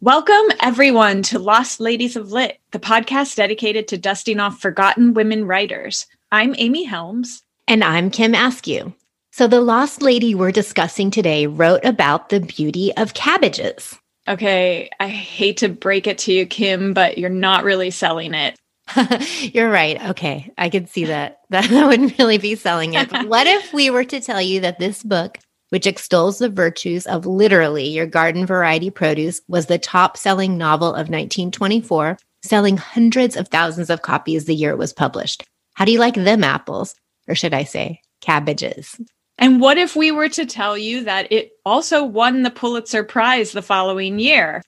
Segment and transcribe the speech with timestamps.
[0.00, 5.44] Welcome, everyone, to Lost Ladies of Lit, the podcast dedicated to dusting off forgotten women
[5.44, 6.06] writers.
[6.30, 7.42] I'm Amy Helms.
[7.66, 8.94] And I'm Kim Askew.
[9.32, 13.98] So, the Lost Lady we're discussing today wrote about the beauty of cabbages.
[14.28, 18.56] Okay, I hate to break it to you, Kim, but you're not really selling it.
[19.52, 20.00] you're right.
[20.10, 21.40] Okay, I can see that.
[21.50, 23.08] That wouldn't really be selling it.
[23.08, 25.38] But what if we were to tell you that this book
[25.70, 30.88] which extols the virtues of literally your garden variety produce, was the top selling novel
[30.88, 35.44] of 1924, selling hundreds of thousands of copies the year it was published.
[35.74, 36.94] How do you like them apples?
[37.28, 39.00] Or should I say, cabbages?
[39.38, 43.52] And what if we were to tell you that it also won the Pulitzer Prize
[43.52, 44.62] the following year?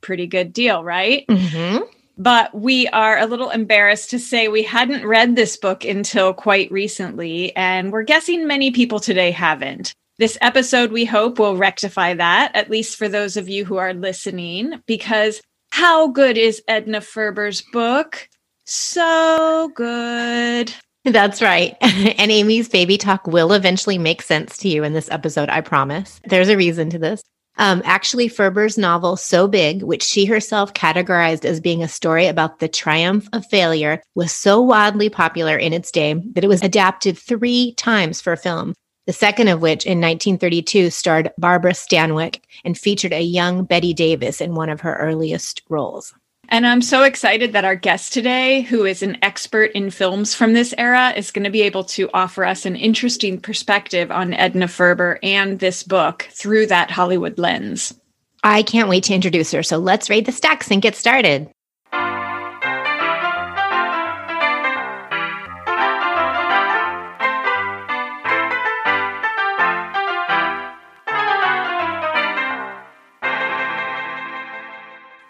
[0.00, 1.24] Pretty good deal, right?
[1.28, 1.84] Mm-hmm.
[2.18, 6.72] But we are a little embarrassed to say we hadn't read this book until quite
[6.72, 9.94] recently, and we're guessing many people today haven't.
[10.18, 13.92] This episode, we hope, will rectify that, at least for those of you who are
[13.92, 15.42] listening, because
[15.72, 18.26] how good is Edna Ferber's book?
[18.64, 20.72] So good.
[21.04, 21.76] That's right.
[21.82, 26.18] and Amy's baby talk will eventually make sense to you in this episode, I promise.
[26.24, 27.22] There's a reason to this.
[27.58, 32.58] Um, actually, Ferber's novel, So Big, which she herself categorized as being a story about
[32.58, 37.18] the triumph of failure, was so wildly popular in its day that it was adapted
[37.18, 38.72] three times for film,
[39.06, 44.40] the second of which in 1932 starred Barbara Stanwyck and featured a young Bette Davis
[44.40, 46.12] in one of her earliest roles.
[46.48, 50.52] And I'm so excited that our guest today, who is an expert in films from
[50.52, 54.68] this era, is going to be able to offer us an interesting perspective on Edna
[54.68, 57.94] Ferber and this book through that Hollywood lens.
[58.44, 59.64] I can't wait to introduce her.
[59.64, 61.50] So let's raid the stacks and get started.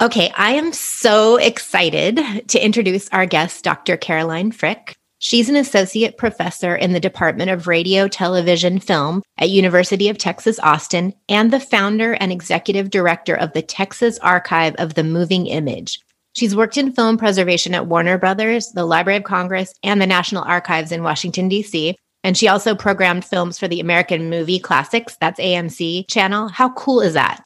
[0.07, 3.97] Okay, I am so excited to introduce our guest, Dr.
[3.97, 4.95] Caroline Frick.
[5.19, 10.61] She's an associate professor in the Department of Radio, Television, Film at University of Texas
[10.61, 15.98] Austin and the founder and executive director of the Texas Archive of the Moving Image.
[16.35, 20.45] She's worked in film preservation at Warner Brothers, the Library of Congress, and the National
[20.45, 21.97] Archives in Washington, D.C.
[22.23, 26.47] And she also programmed films for the American Movie Classics, that's AMC channel.
[26.47, 27.42] How cool is that?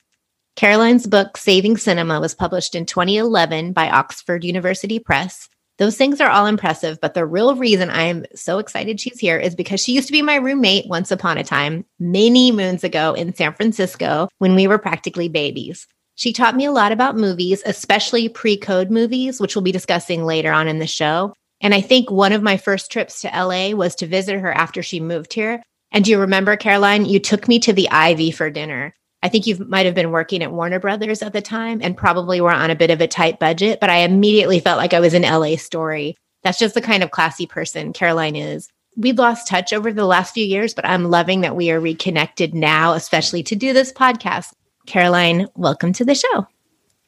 [0.56, 5.48] Caroline's book, Saving Cinema, was published in 2011 by Oxford University Press.
[5.78, 9.54] Those things are all impressive, but the real reason I'm so excited she's here is
[9.54, 13.34] because she used to be my roommate once upon a time, many moons ago in
[13.34, 15.86] San Francisco when we were practically babies.
[16.16, 20.26] She taught me a lot about movies, especially pre code movies, which we'll be discussing
[20.26, 21.32] later on in the show.
[21.62, 24.82] And I think one of my first trips to LA was to visit her after
[24.82, 25.62] she moved here.
[25.92, 27.06] And do you remember, Caroline?
[27.06, 28.94] You took me to the Ivy for dinner.
[29.22, 32.40] I think you might have been working at Warner Brothers at the time and probably
[32.40, 35.12] were on a bit of a tight budget, but I immediately felt like I was
[35.12, 36.16] an LA story.
[36.42, 38.68] That's just the kind of classy person Caroline is.
[38.96, 42.54] We've lost touch over the last few years, but I'm loving that we are reconnected
[42.54, 44.52] now, especially to do this podcast.
[44.86, 46.46] Caroline, welcome to the show.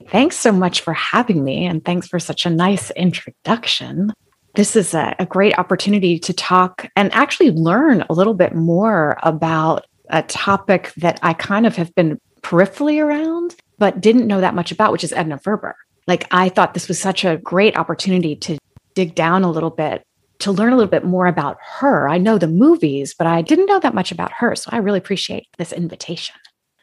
[0.08, 4.12] Thanks so much for having me, and thanks for such a nice introduction.
[4.54, 9.18] This is a, a great opportunity to talk and actually learn a little bit more
[9.22, 14.54] about a topic that I kind of have been peripherally around, but didn't know that
[14.54, 15.76] much about, which is Edna Ferber.
[16.06, 18.58] Like, I thought this was such a great opportunity to
[18.94, 20.02] dig down a little bit,
[20.40, 22.08] to learn a little bit more about her.
[22.08, 24.56] I know the movies, but I didn't know that much about her.
[24.56, 26.34] So I really appreciate this invitation.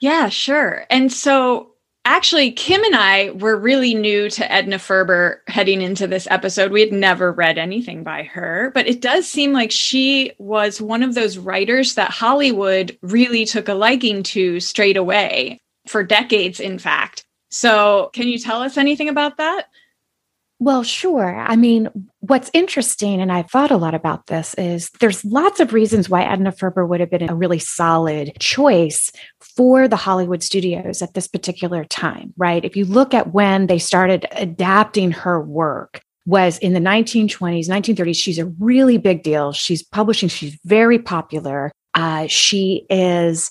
[0.01, 0.85] Yeah, sure.
[0.89, 1.68] And so
[2.09, 6.71] actually, Kim and I were really new to Edna Ferber heading into this episode.
[6.71, 11.03] We had never read anything by her, but it does seem like she was one
[11.03, 16.79] of those writers that Hollywood really took a liking to straight away for decades, in
[16.79, 17.25] fact.
[17.51, 19.67] So, can you tell us anything about that?
[20.61, 21.39] Well, sure.
[21.39, 21.87] I mean,
[22.19, 26.23] what's interesting, and I've thought a lot about this, is there's lots of reasons why
[26.23, 29.09] Edna Ferber would have been a really solid choice
[29.39, 32.65] for the Hollywood studios at this particular time, right?
[32.65, 38.15] If you look at when they started adapting her work, was in the 1920s, 1930s.
[38.15, 39.51] She's a really big deal.
[39.51, 41.71] She's publishing, she's very popular.
[41.95, 43.49] Uh, she is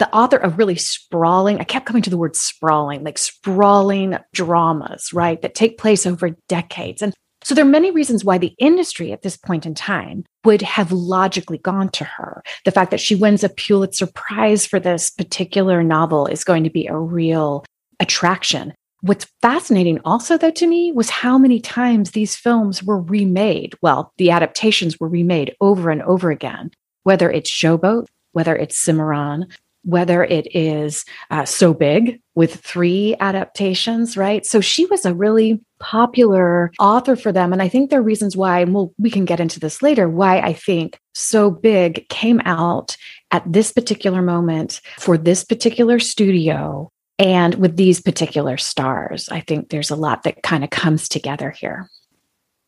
[0.00, 5.12] the author of really sprawling, I kept coming to the word sprawling, like sprawling dramas,
[5.12, 7.02] right, that take place over decades.
[7.02, 7.12] And
[7.44, 10.90] so there are many reasons why the industry at this point in time would have
[10.90, 12.42] logically gone to her.
[12.64, 16.70] The fact that she wins a Pulitzer Prize for this particular novel is going to
[16.70, 17.66] be a real
[18.00, 18.72] attraction.
[19.02, 23.74] What's fascinating also, though, to me was how many times these films were remade.
[23.82, 26.70] Well, the adaptations were remade over and over again,
[27.02, 29.46] whether it's Showboat, whether it's Cimarron,
[29.82, 34.44] whether it is uh, So Big with three adaptations, right?
[34.44, 37.52] So she was a really popular author for them.
[37.52, 40.40] And I think there are reasons why, we'll, we can get into this later, why
[40.40, 42.96] I think So Big came out
[43.30, 49.28] at this particular moment for this particular studio and with these particular stars.
[49.28, 51.88] I think there's a lot that kind of comes together here.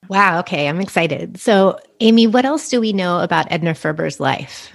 [0.09, 0.41] Wow.
[0.41, 0.69] Okay.
[0.69, 1.39] I'm excited.
[1.39, 4.75] So, Amy, what else do we know about Edna Ferber's life?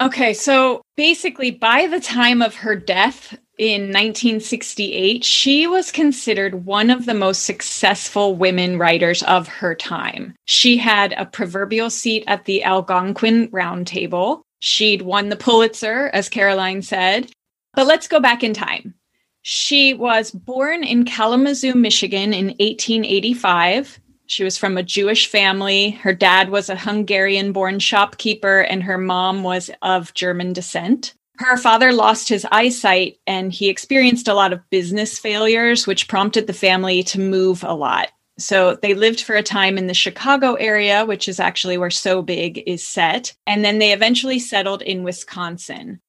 [0.00, 0.32] Okay.
[0.32, 7.04] So basically, by the time of her death in 1968, she was considered one of
[7.04, 10.34] the most successful women writers of her time.
[10.46, 14.40] She had a proverbial seat at the Algonquin Roundtable.
[14.60, 17.30] She'd won the Pulitzer, as Caroline said.
[17.74, 18.94] But let's go back in time.
[19.42, 24.00] She was born in Kalamazoo, Michigan in 1885.
[24.30, 25.90] She was from a Jewish family.
[25.90, 31.14] Her dad was a Hungarian born shopkeeper, and her mom was of German descent.
[31.38, 36.46] Her father lost his eyesight and he experienced a lot of business failures, which prompted
[36.46, 38.10] the family to move a lot.
[38.38, 42.22] So they lived for a time in the Chicago area, which is actually where So
[42.22, 43.34] Big is set.
[43.48, 46.00] And then they eventually settled in Wisconsin.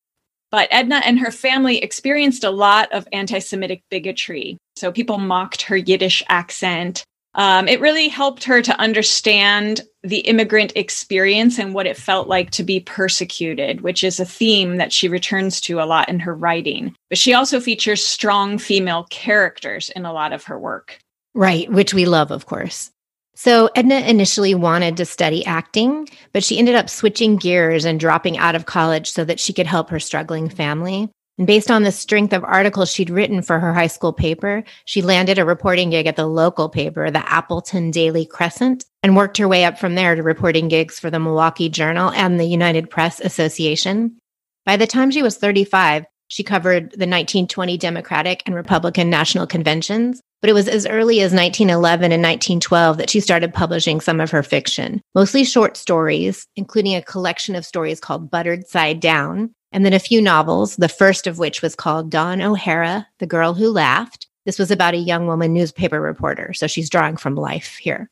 [0.51, 4.59] But Edna and her family experienced a lot of anti Semitic bigotry.
[4.75, 7.03] So people mocked her Yiddish accent.
[7.36, 12.51] Um, it really helped her to understand the immigrant experience and what it felt like
[12.51, 16.36] to be persecuted, which is a theme that she returns to a lot in her
[16.36, 16.95] writing.
[17.10, 21.00] But she also features strong female characters in a lot of her work.
[21.33, 22.92] Right, which we love, of course.
[23.36, 28.38] So Edna initially wanted to study acting, but she ended up switching gears and dropping
[28.38, 31.10] out of college so that she could help her struggling family.
[31.41, 35.01] And based on the strength of articles she'd written for her high school paper, she
[35.01, 39.47] landed a reporting gig at the local paper, the Appleton Daily Crescent, and worked her
[39.47, 43.19] way up from there to reporting gigs for the Milwaukee Journal and the United Press
[43.19, 44.19] Association.
[44.67, 50.21] By the time she was 35, she covered the 1920 Democratic and Republican national conventions,
[50.41, 54.29] but it was as early as 1911 and 1912 that she started publishing some of
[54.29, 59.85] her fiction, mostly short stories, including a collection of stories called Buttered Side Down, and
[59.85, 63.71] then a few novels, the first of which was called Dawn O'Hara, The Girl Who
[63.71, 64.27] Laughed.
[64.45, 66.53] This was about a young woman newspaper reporter.
[66.53, 68.09] So she's drawing from life here.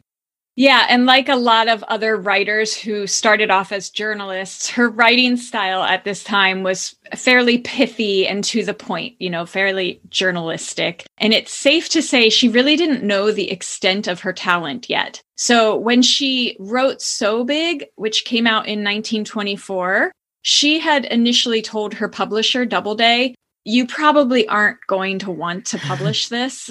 [0.59, 5.38] Yeah, and like a lot of other writers who started off as journalists, her writing
[5.38, 11.05] style at this time was fairly pithy and to the point, you know, fairly journalistic.
[11.17, 15.21] And it's safe to say she really didn't know the extent of her talent yet.
[15.38, 21.94] So when she wrote So Big, which came out in 1924, she had initially told
[21.94, 26.69] her publisher, Doubleday, you probably aren't going to want to publish this.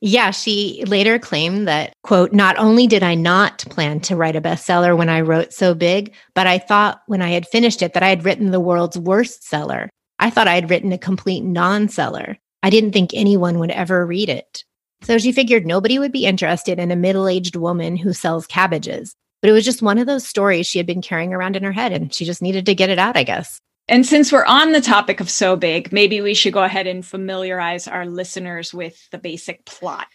[0.00, 4.40] yeah, she later claimed that, quote, not only did I not plan to write a
[4.40, 8.02] bestseller when I wrote So Big, but I thought when I had finished it that
[8.02, 9.90] I had written the world's worst seller.
[10.18, 12.38] I thought I had written a complete non seller.
[12.62, 14.64] I didn't think anyone would ever read it.
[15.02, 19.14] So she figured nobody would be interested in a middle aged woman who sells cabbages.
[19.46, 21.70] But it was just one of those stories she had been carrying around in her
[21.70, 23.60] head and she just needed to get it out, I guess.
[23.86, 27.06] And since we're on the topic of So Big, maybe we should go ahead and
[27.06, 30.08] familiarize our listeners with the basic plot.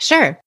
[0.00, 0.40] Sure.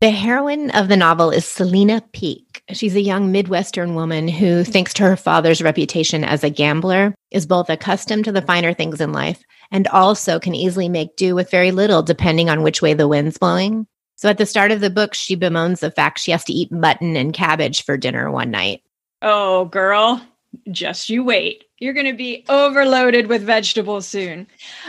[0.00, 2.62] The heroine of the novel is Selina Peake.
[2.70, 7.46] She's a young Midwestern woman who, thanks to her father's reputation as a gambler, is
[7.46, 9.42] both accustomed to the finer things in life
[9.72, 13.38] and also can easily make do with very little depending on which way the wind's
[13.38, 13.88] blowing.
[14.22, 16.70] So at the start of the book, she bemoans the fact she has to eat
[16.70, 18.84] mutton and cabbage for dinner one night.
[19.20, 20.22] Oh, girl,
[20.70, 21.64] just you wait.
[21.80, 24.46] You're going to be overloaded with vegetables soon.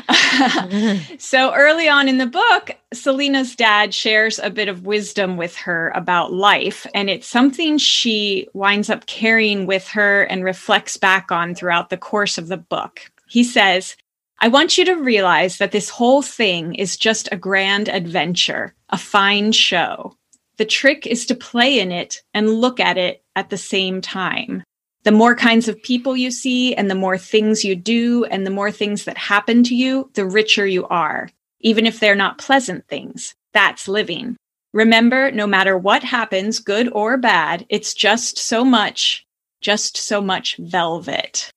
[1.17, 5.91] so, early on in the book, Selina's dad shares a bit of wisdom with her
[5.95, 11.55] about life, and it's something she winds up carrying with her and reflects back on
[11.55, 13.11] throughout the course of the book.
[13.27, 13.95] He says,
[14.43, 18.97] I want you to realize that this whole thing is just a grand adventure, a
[18.97, 20.17] fine show.
[20.57, 24.62] The trick is to play in it and look at it at the same time.
[25.03, 28.51] The more kinds of people you see and the more things you do and the
[28.51, 31.29] more things that happen to you, the richer you are,
[31.62, 33.33] even if they're not pleasant things.
[33.53, 34.35] That's living.
[34.73, 39.25] Remember, no matter what happens, good or bad, it's just so much,
[39.62, 41.50] just so much velvet.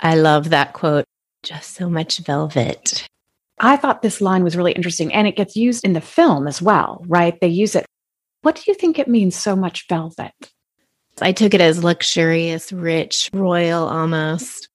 [0.00, 1.04] I love that quote.
[1.44, 3.06] Just so much velvet.
[3.60, 6.62] I thought this line was really interesting and it gets used in the film as
[6.62, 7.38] well, right?
[7.40, 7.84] They use it.
[8.40, 10.32] What do you think it means, so much velvet?
[11.20, 14.68] I took it as luxurious, rich, royal almost.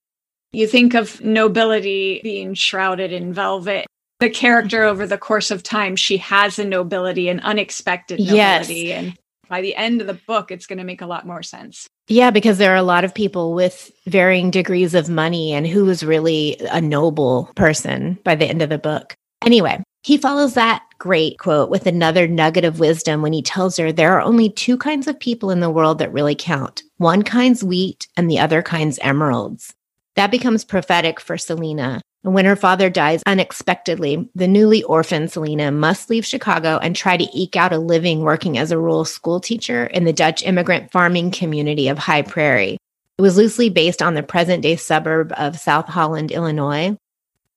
[0.52, 3.86] You think of nobility being shrouded in velvet.
[4.20, 8.74] The character over the course of time, she has a nobility, an unexpected nobility.
[8.74, 9.04] Yes.
[9.04, 11.88] And by the end of the book, it's going to make a lot more sense.
[12.10, 15.88] Yeah, because there are a lot of people with varying degrees of money and who
[15.88, 19.14] is really a noble person by the end of the book.
[19.44, 23.92] Anyway, he follows that great quote with another nugget of wisdom when he tells her
[23.92, 26.82] there are only two kinds of people in the world that really count.
[26.96, 29.72] One kind's wheat and the other kind's emeralds.
[30.16, 32.00] That becomes prophetic for Selina.
[32.22, 37.28] When her father dies unexpectedly, the newly orphaned Selina must leave Chicago and try to
[37.32, 41.30] eke out a living working as a rural school teacher in the Dutch immigrant farming
[41.30, 42.76] community of High Prairie.
[43.18, 46.94] It was loosely based on the present day suburb of South Holland, Illinois.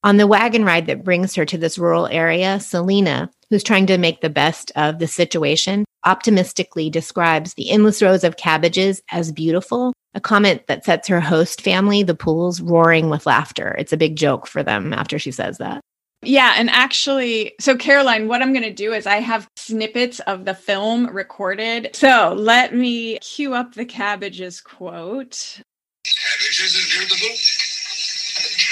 [0.05, 3.97] On the wagon ride that brings her to this rural area, Selina, who's trying to
[3.97, 9.93] make the best of the situation, optimistically describes the endless rows of cabbages as beautiful,
[10.13, 13.75] a comment that sets her host family, the Pools, roaring with laughter.
[13.79, 15.79] It's a big joke for them after she says that.
[16.21, 20.45] Yeah, and actually, so Caroline, what I'm going to do is I have snippets of
[20.45, 21.91] the film recorded.
[21.93, 25.61] So let me cue up the cabbages quote.
[26.05, 27.52] Cabbages is beautiful.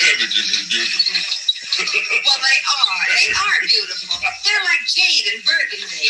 [0.02, 1.14] Cabbages is beautiful.
[2.26, 3.06] well, they are.
[3.14, 4.18] They are beautiful.
[4.18, 6.10] They're like jade and burgundy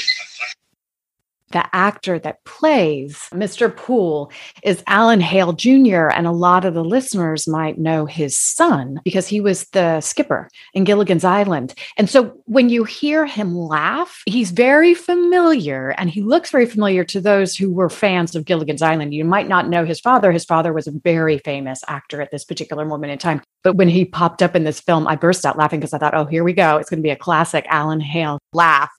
[1.52, 3.76] the actor that plays Mr.
[3.76, 4.32] Pool
[4.64, 6.08] is Alan Hale Jr.
[6.08, 10.50] And a lot of the listeners might know his son because he was the skipper
[10.74, 11.74] in Gilligan's Island.
[11.98, 17.04] And so when you hear him laugh, he's very familiar and he looks very familiar
[17.06, 19.14] to those who were fans of Gilligan's Island.
[19.14, 20.32] You might not know his father.
[20.32, 23.42] His father was a very famous actor at this particular moment in time.
[23.64, 26.16] But when he popped up in this film, I burst out laughing because I thought,
[26.16, 26.78] oh, here we go.
[26.78, 28.90] It's going to be a classic Alan Hale laugh.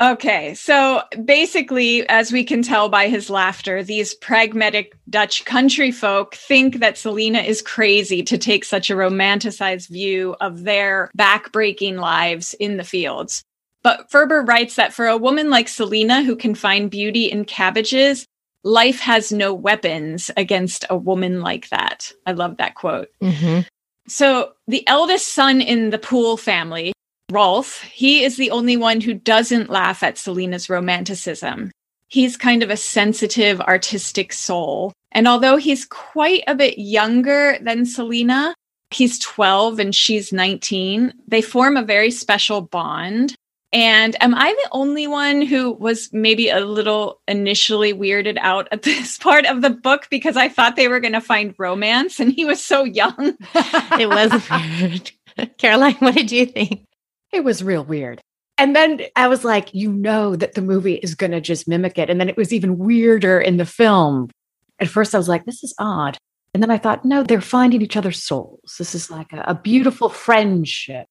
[0.00, 6.34] Okay, so basically, as we can tell by his laughter, these pragmatic Dutch country folk
[6.34, 12.54] think that Selina is crazy to take such a romanticized view of their backbreaking lives
[12.54, 13.44] in the fields.
[13.84, 18.26] But Ferber writes that for a woman like Selina, who can find beauty in cabbages,
[18.64, 22.10] life has no weapons against a woman like that.
[22.26, 23.10] I love that quote.
[23.22, 23.60] Mm-hmm.
[24.08, 26.92] So, the eldest son in the Pool family,
[27.30, 31.70] Rolf, he is the only one who doesn't laugh at Selina's romanticism.
[32.08, 34.92] He's kind of a sensitive, artistic soul.
[35.12, 38.54] And although he's quite a bit younger than Selina,
[38.90, 43.34] he's 12 and she's 19, they form a very special bond.
[43.72, 48.82] And am I the only one who was maybe a little initially weirded out at
[48.84, 52.32] this part of the book because I thought they were going to find romance and
[52.32, 53.36] he was so young?
[53.98, 55.10] it was weird.
[55.58, 56.84] Caroline, what did you think?
[57.34, 58.20] It was real weird.
[58.56, 61.98] And then I was like, you know that the movie is going to just mimic
[61.98, 62.08] it.
[62.08, 64.30] And then it was even weirder in the film.
[64.78, 66.16] At first, I was like, this is odd.
[66.52, 68.76] And then I thought, no, they're finding each other's souls.
[68.78, 71.06] This is like a, a beautiful friendship.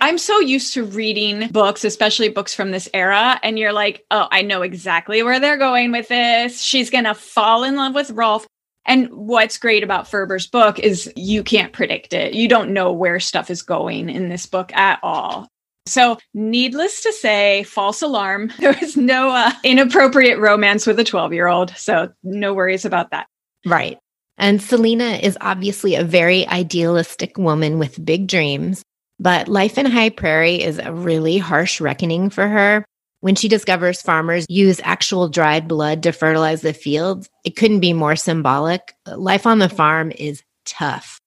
[0.00, 3.38] I'm so used to reading books, especially books from this era.
[3.44, 6.60] And you're like, oh, I know exactly where they're going with this.
[6.60, 8.44] She's going to fall in love with Rolf.
[8.86, 12.34] And what's great about Ferber's book is you can't predict it.
[12.34, 15.48] You don't know where stuff is going in this book at all.
[15.86, 18.50] So, needless to say, false alarm.
[18.58, 21.70] There was no uh, inappropriate romance with a 12 year old.
[21.76, 23.26] So, no worries about that.
[23.66, 23.98] Right.
[24.38, 28.82] And Selina is obviously a very idealistic woman with big dreams,
[29.20, 32.84] but life in High Prairie is a really harsh reckoning for her.
[33.24, 37.94] When she discovers farmers use actual dried blood to fertilize the fields, it couldn't be
[37.94, 38.92] more symbolic.
[39.06, 41.18] Life on the farm is tough.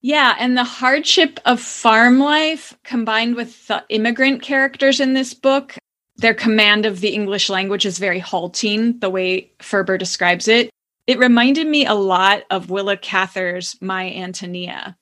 [0.00, 5.76] Yeah, and the hardship of farm life combined with the immigrant characters in this book,
[6.18, 10.70] their command of the English language is very halting, the way Ferber describes it.
[11.08, 14.96] It reminded me a lot of Willa Cather's My Antonia.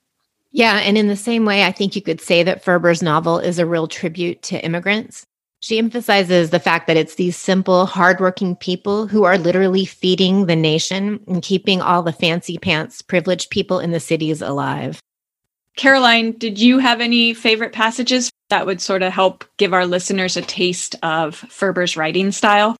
[0.51, 3.59] Yeah, and in the same way, I think you could say that Ferber's novel is
[3.59, 5.27] a real tribute to immigrants.
[5.63, 10.57] She emphasizes the fact that it's these simple, hardworking people who are literally feeding the
[10.57, 14.99] nation and keeping all the fancy pants, privileged people in the cities alive.
[15.77, 20.35] Caroline, did you have any favorite passages that would sort of help give our listeners
[20.35, 22.75] a taste of Ferber's writing style?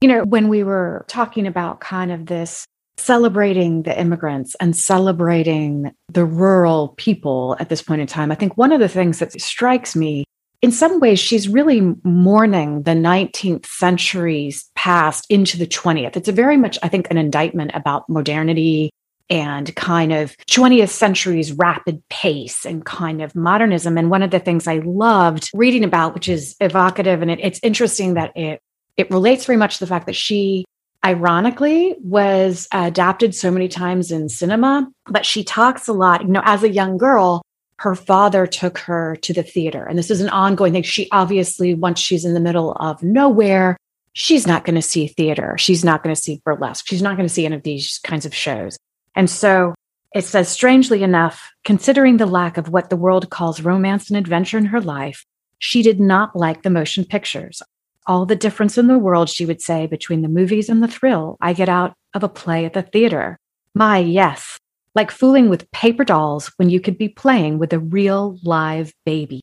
[0.00, 2.64] You know, when we were talking about kind of this
[2.96, 8.56] celebrating the immigrants and celebrating the rural people at this point in time, I think
[8.56, 10.24] one of the things that strikes me
[10.62, 16.16] in some ways, she's really mourning the 19th century's past into the 20th.
[16.16, 18.90] It's a very much, I think, an indictment about modernity
[19.28, 23.98] and kind of 20th century's rapid pace and kind of modernism.
[23.98, 27.60] And one of the things I loved reading about, which is evocative, and it, it's
[27.62, 28.60] interesting that it
[28.96, 30.64] it relates very much to the fact that she
[31.04, 36.42] ironically was adapted so many times in cinema but she talks a lot you know
[36.44, 37.42] as a young girl
[37.78, 39.84] her father took her to the theater.
[39.84, 40.82] And this is an ongoing thing.
[40.82, 43.76] She obviously, once she's in the middle of nowhere,
[44.14, 45.56] she's not going to see theater.
[45.58, 46.86] She's not going to see burlesque.
[46.88, 48.78] She's not going to see any of these kinds of shows.
[49.14, 49.74] And so
[50.14, 54.56] it says, strangely enough, considering the lack of what the world calls romance and adventure
[54.56, 55.26] in her life,
[55.58, 57.62] she did not like the motion pictures.
[58.06, 61.36] All the difference in the world, she would say, between the movies and the thrill
[61.40, 63.38] I get out of a play at the theater.
[63.74, 64.58] My, yes,
[64.96, 69.42] like fooling with paper dolls when you could be playing with a real live baby.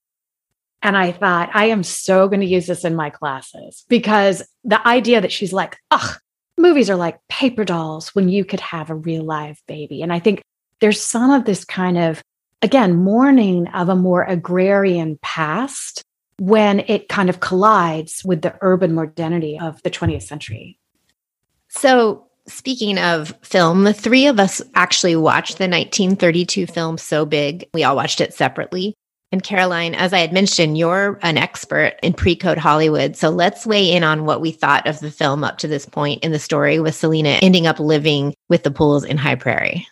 [0.82, 4.86] And I thought, I am so going to use this in my classes because the
[4.86, 6.18] idea that she's like, ugh,
[6.58, 10.02] movies are like paper dolls when you could have a real live baby.
[10.02, 10.42] And I think
[10.82, 12.22] there's some of this kind of,
[12.64, 16.02] again, mourning of a more agrarian past
[16.40, 20.80] when it kind of collides with the urban modernity of the 20th century.
[21.70, 27.70] So, speaking of film, the three of us actually watched the 1932 film So Big.
[27.74, 28.96] We all watched it separately.
[29.32, 33.16] And Caroline, as I had mentioned, you're an expert in pre code Hollywood.
[33.16, 36.24] So let's weigh in on what we thought of the film up to this point
[36.24, 39.88] in the story with Selina ending up living with the pools in High Prairie.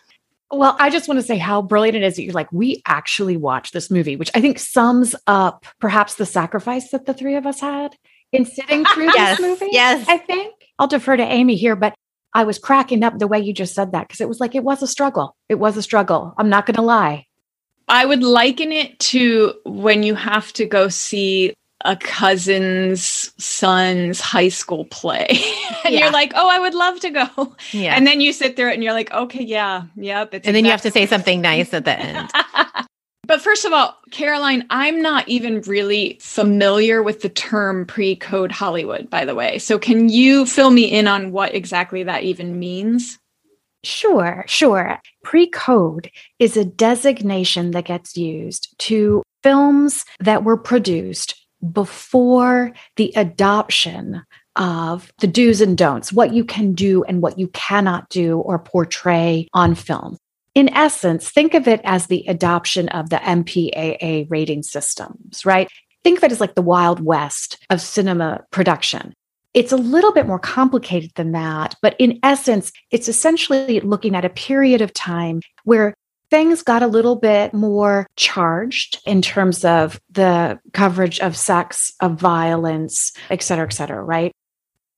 [0.52, 3.36] Well, I just want to say how brilliant it is that you're like, we actually
[3.36, 7.44] watched this movie, which I think sums up perhaps the sacrifice that the three of
[7.46, 7.96] us had
[8.32, 9.72] in sitting through yes, this movie.
[9.72, 10.06] Yes.
[10.08, 11.94] I think I'll defer to Amy here, but
[12.34, 14.64] I was cracking up the way you just said that because it was like, it
[14.64, 15.36] was a struggle.
[15.48, 16.34] It was a struggle.
[16.38, 17.26] I'm not going to lie.
[17.88, 21.52] I would liken it to when you have to go see
[21.84, 25.26] a cousin's son's high school play.
[25.84, 26.00] and yeah.
[26.00, 27.56] you're like, oh, I would love to go.
[27.72, 27.96] Yeah.
[27.96, 30.28] And then you sit there and you're like, okay, yeah, yep.
[30.28, 32.30] and exactly then you have to say something nice at the end.
[33.24, 38.52] but first of all, Caroline, I'm not even really familiar with the term pre code
[38.52, 39.58] Hollywood, by the way.
[39.58, 43.18] So can you fill me in on what exactly that even means?
[43.84, 45.00] Sure, sure.
[45.24, 51.34] Pre code is a designation that gets used to films that were produced
[51.72, 54.22] before the adoption
[54.56, 58.58] of the do's and don'ts, what you can do and what you cannot do or
[58.58, 60.18] portray on film.
[60.54, 65.68] In essence, think of it as the adoption of the MPAA rating systems, right?
[66.04, 69.14] Think of it as like the Wild West of cinema production.
[69.54, 74.24] It's a little bit more complicated than that, but in essence, it's essentially looking at
[74.24, 75.94] a period of time where
[76.30, 82.18] things got a little bit more charged in terms of the coverage of sex, of
[82.18, 84.32] violence, et cetera, et cetera, right?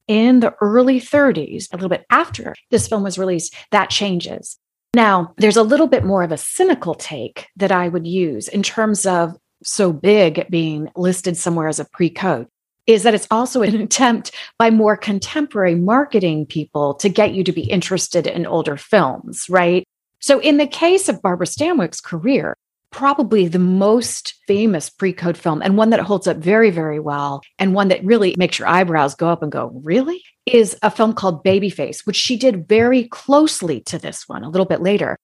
[0.07, 4.59] In the early 30s, a little bit after this film was released, that changes.
[4.95, 8.63] Now, there's a little bit more of a cynical take that I would use in
[8.63, 12.47] terms of so big being listed somewhere as a pre code
[12.87, 17.53] is that it's also an attempt by more contemporary marketing people to get you to
[17.53, 19.85] be interested in older films, right?
[20.21, 22.57] So, in the case of Barbara Stanwyck's career,
[22.95, 27.43] probably the most famous pre code film and one that holds up very, very well,
[27.59, 30.23] and one that really makes your eyebrows go up and go, really?
[30.47, 34.65] Is a film called Babyface, which she did very closely to this one a little
[34.65, 35.19] bit later.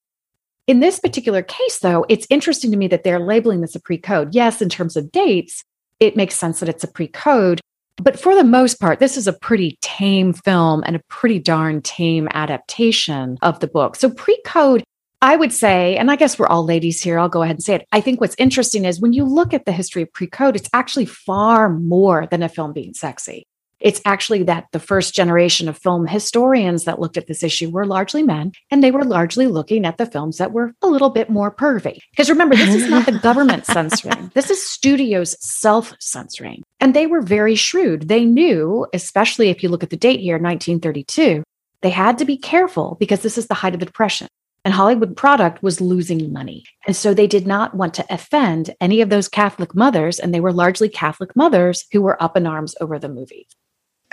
[0.66, 3.98] In this particular case, though, it's interesting to me that they're labeling this a pre
[3.98, 4.34] code.
[4.34, 5.62] Yes, in terms of dates,
[6.00, 7.60] it makes sense that it's a pre code.
[8.02, 11.82] But for the most part, this is a pretty tame film and a pretty darn
[11.82, 13.94] tame adaptation of the book.
[13.94, 14.82] So pre code,
[15.22, 17.74] I would say, and I guess we're all ladies here, I'll go ahead and say
[17.74, 17.86] it.
[17.92, 20.70] I think what's interesting is when you look at the history of pre code, it's
[20.72, 23.46] actually far more than a film being sexy.
[23.80, 27.86] It's actually that the first generation of film historians that looked at this issue were
[27.86, 31.30] largely men, and they were largely looking at the films that were a little bit
[31.30, 31.98] more pervy.
[32.10, 36.62] Because remember, this is not the government censoring, this is studios self censoring.
[36.78, 38.08] And they were very shrewd.
[38.08, 41.42] They knew, especially if you look at the date here, 1932,
[41.82, 44.28] they had to be careful because this is the height of the Depression.
[44.64, 46.64] And Hollywood product was losing money.
[46.86, 50.18] And so they did not want to offend any of those Catholic mothers.
[50.18, 53.46] And they were largely Catholic mothers who were up in arms over the movie.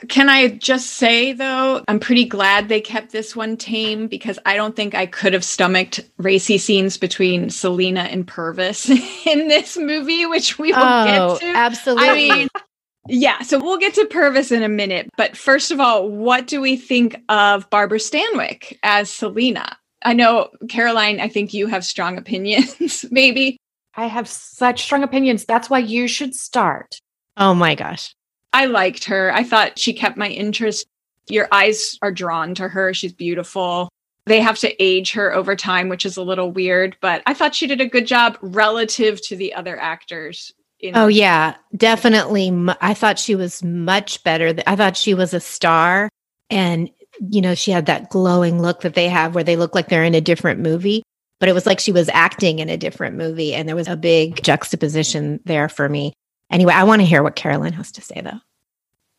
[0.09, 4.55] Can I just say though, I'm pretty glad they kept this one tame because I
[4.55, 8.89] don't think I could have stomached racy scenes between Selina and Pervus
[9.25, 11.57] in this movie, which we will oh, get to.
[11.57, 12.09] Absolutely.
[12.09, 12.47] I mean,
[13.07, 15.09] yeah, so we'll get to Pervus in a minute.
[15.17, 19.77] But first of all, what do we think of Barbara Stanwyck as Selina?
[20.03, 23.57] I know, Caroline, I think you have strong opinions, maybe.
[23.95, 25.45] I have such strong opinions.
[25.45, 26.99] That's why you should start.
[27.35, 28.15] Oh my gosh.
[28.53, 29.33] I liked her.
[29.33, 30.85] I thought she kept my interest.
[31.27, 32.93] Your eyes are drawn to her.
[32.93, 33.89] She's beautiful.
[34.25, 37.55] They have to age her over time, which is a little weird, but I thought
[37.55, 40.53] she did a good job relative to the other actors.
[40.93, 42.51] oh, yeah, definitely.
[42.81, 44.53] I thought she was much better.
[44.67, 46.09] I thought she was a star.
[46.49, 46.89] And,
[47.29, 50.03] you know, she had that glowing look that they have where they look like they're
[50.03, 51.03] in a different movie,
[51.39, 53.53] but it was like she was acting in a different movie.
[53.53, 56.13] And there was a big juxtaposition there for me.
[56.51, 58.39] Anyway, I want to hear what Caroline has to say, though.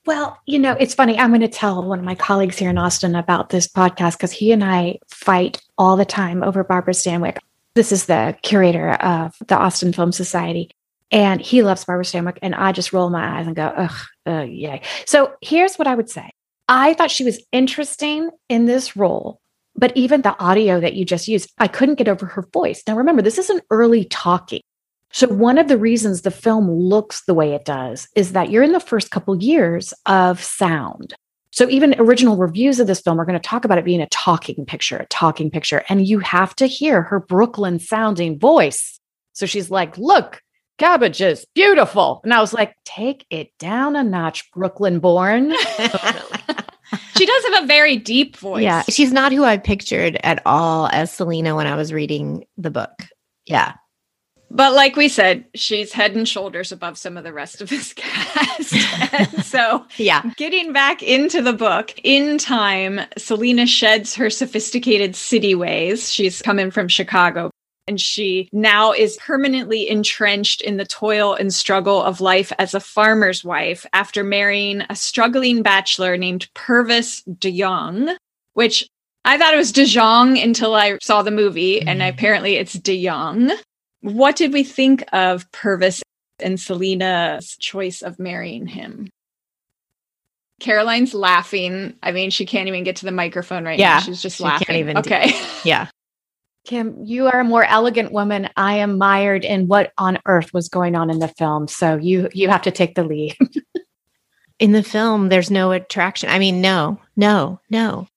[0.06, 1.18] Well, you know, it's funny.
[1.18, 4.32] I'm going to tell one of my colleagues here in Austin about this podcast because
[4.32, 7.36] he and I fight all the time over Barbara Stanwyck.
[7.74, 10.70] This is the curator of the Austin Film Society.
[11.10, 12.38] And he loves Barbara Stanwyck.
[12.40, 14.80] And I just roll my eyes and go, ugh, uh, yay.
[15.04, 16.30] So here's what I would say
[16.68, 19.40] I thought she was interesting in this role.
[19.74, 22.82] But even the audio that you just used, I couldn't get over her voice.
[22.86, 24.60] Now, remember, this is an early talking.
[25.12, 28.64] So, one of the reasons the film looks the way it does is that you're
[28.64, 31.14] in the first couple years of sound.
[31.52, 34.08] So, even original reviews of this film are going to talk about it being a
[34.08, 38.98] talking picture, a talking picture, and you have to hear her Brooklyn sounding voice.
[39.32, 40.42] So, she's like, Look,
[40.78, 42.20] cabbages, beautiful.
[42.24, 45.50] And I was like, Take it down a notch, Brooklyn born.
[47.16, 48.62] she does have a very deep voice.
[48.62, 48.82] Yeah.
[48.88, 53.04] She's not who I pictured at all as Selina when I was reading the book.
[53.46, 53.74] Yeah.
[54.50, 57.92] But like we said, she's head and shoulders above some of the rest of this
[57.96, 59.44] cast.
[59.44, 60.22] so, yeah.
[60.36, 66.10] Getting back into the book, in time, Selina sheds her sophisticated city ways.
[66.10, 67.50] She's coming from Chicago.
[67.88, 72.80] And she now is permanently entrenched in the toil and struggle of life as a
[72.80, 78.14] farmer's wife after marrying a struggling bachelor named Pervus DeYoung,
[78.52, 78.86] which
[79.24, 82.08] I thought it was DeJong until I saw the movie, and Mm.
[82.10, 83.52] apparently it's DeYoung.
[84.02, 86.02] What did we think of Pervus
[86.40, 89.08] and Selina's choice of marrying him?
[90.60, 91.94] Caroline's laughing.
[92.02, 94.00] I mean, she can't even get to the microphone right Yeah, now.
[94.00, 94.96] She's just she can't laughing.
[94.98, 95.32] okay.
[95.64, 95.88] Yeah.
[96.68, 98.50] Kim, you are a more elegant woman.
[98.54, 101.66] I am mired in what on earth was going on in the film.
[101.66, 103.36] So you you have to take the lead.
[104.60, 106.28] In the film, there's no attraction.
[106.28, 108.08] I mean, no, no, no.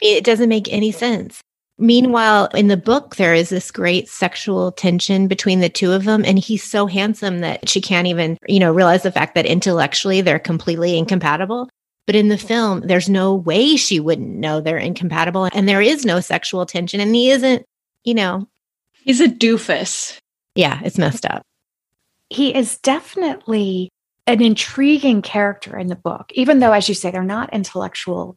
[0.00, 1.42] It doesn't make any sense.
[1.76, 6.24] Meanwhile, in the book, there is this great sexual tension between the two of them.
[6.24, 10.22] And he's so handsome that she can't even, you know, realize the fact that intellectually
[10.22, 11.68] they're completely incompatible.
[12.06, 15.50] But in the film, there's no way she wouldn't know they're incompatible.
[15.52, 16.98] And there is no sexual tension.
[16.98, 17.66] And he isn't,
[18.04, 18.48] you know,
[19.04, 20.18] He's a doofus.
[20.54, 21.42] yeah, it's messed up.
[22.28, 23.88] he is definitely
[24.26, 28.36] an intriguing character in the book, even though, as you say, they're not intellectual.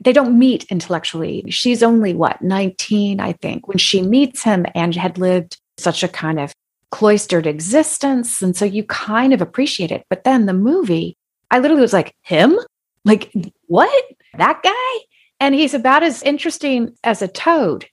[0.00, 1.44] They don't meet intellectually.
[1.48, 6.08] She's only what, 19, I think, when she meets him and had lived such a
[6.08, 6.52] kind of
[6.90, 8.40] cloistered existence.
[8.42, 10.04] And so you kind of appreciate it.
[10.08, 11.16] But then the movie,
[11.50, 12.58] I literally was like, him?
[13.04, 13.32] Like,
[13.66, 14.04] what?
[14.38, 15.04] That guy?
[15.40, 17.86] And he's about as interesting as a toad.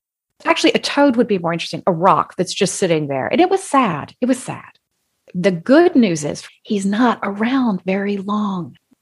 [0.46, 3.28] Actually, a toad would be more interesting, a rock that's just sitting there.
[3.28, 4.16] And it was sad.
[4.22, 4.64] It was sad.
[5.34, 8.76] The good news is he's not around very long.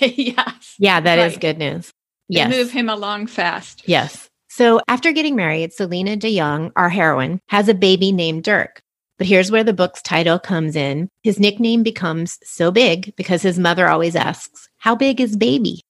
[0.00, 0.74] yes.
[0.78, 1.40] Yeah, that is Right.
[1.40, 1.90] good news.
[2.28, 2.50] They Yes.
[2.50, 3.82] move him along fast.
[3.86, 4.28] Yes.
[4.48, 8.80] So after getting married, Selina DeYoung, our heroine, has a baby named Dirk.
[9.18, 11.08] But here's where the book's title comes in.
[11.22, 15.80] His nickname becomes so big because his mother always asks, How big is baby?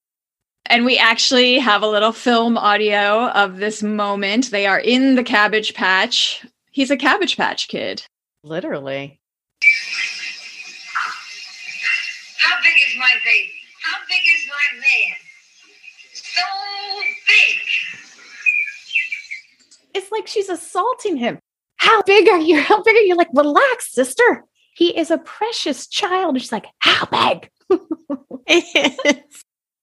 [0.67, 4.51] And we actually have a little film audio of this moment.
[4.51, 6.45] They are in the cabbage patch.
[6.71, 8.03] He's a cabbage patch kid.
[8.45, 9.21] Literally.
[12.39, 13.53] How big is my baby?
[13.83, 15.17] How big is my man?
[16.13, 16.43] So
[17.29, 17.59] big.
[19.95, 21.39] It's like she's assaulting him.
[21.77, 22.61] How big are you?
[22.61, 23.17] How big are you?
[23.17, 24.45] Like, relax, sister.
[24.75, 26.41] He is a precious child.
[26.41, 27.51] She's like, How big?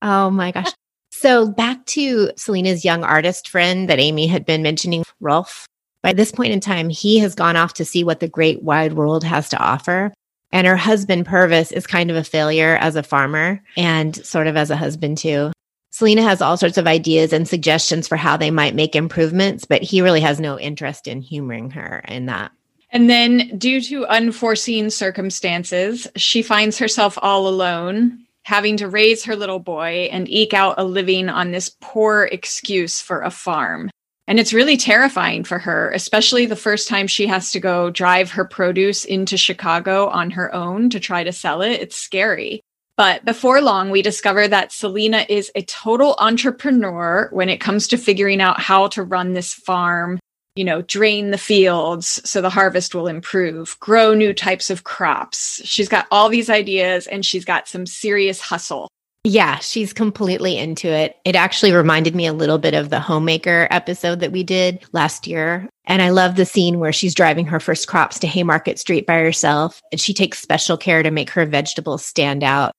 [0.02, 0.72] oh my gosh.
[1.12, 5.66] So back to Selina's young artist friend that Amy had been mentioning, Rolf.
[6.02, 8.94] By this point in time, he has gone off to see what the great wide
[8.94, 10.14] world has to offer.
[10.52, 14.56] And her husband, Pervus, is kind of a failure as a farmer and sort of
[14.56, 15.52] as a husband, too.
[15.92, 19.82] Selena has all sorts of ideas and suggestions for how they might make improvements, but
[19.82, 22.52] he really has no interest in humoring her in that.
[22.92, 29.36] And then, due to unforeseen circumstances, she finds herself all alone, having to raise her
[29.36, 33.92] little boy and eke out a living on this poor excuse for a farm.
[34.26, 38.32] And it's really terrifying for her, especially the first time she has to go drive
[38.32, 41.80] her produce into Chicago on her own to try to sell it.
[41.80, 42.62] It's scary.
[42.98, 47.98] But before long, we discover that Selina is a total entrepreneur when it comes to
[47.98, 50.18] figuring out how to run this farm
[50.60, 55.62] you know, drain the fields so the harvest will improve, grow new types of crops.
[55.64, 58.90] She's got all these ideas and she's got some serious hustle.
[59.24, 61.16] Yeah, she's completely into it.
[61.24, 65.28] It actually reminded me a little bit of the homemaker episode that we did last
[65.28, 65.70] year.
[65.86, 69.20] And I love the scene where she's driving her first crops to Haymarket Street by
[69.20, 72.74] herself and she takes special care to make her vegetables stand out.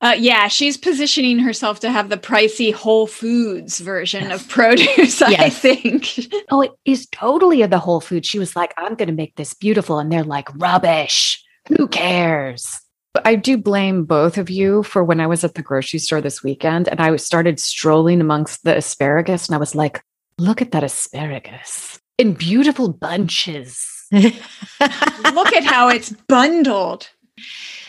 [0.00, 5.48] Uh, yeah, she's positioning herself to have the pricey Whole Foods version of produce, I
[5.48, 6.18] think.
[6.50, 8.26] Oh, it is totally of the Whole Food.
[8.26, 9.98] She was like, I'm going to make this beautiful.
[9.98, 11.42] And they're like, rubbish.
[11.68, 12.80] Who cares?
[13.24, 16.42] I do blame both of you for when I was at the grocery store this
[16.42, 20.02] weekend and I started strolling amongst the asparagus and I was like,
[20.36, 24.06] look at that asparagus in beautiful bunches.
[24.12, 27.08] Look at how it's bundled.